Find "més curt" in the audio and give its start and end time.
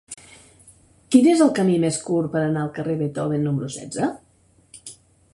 1.83-2.31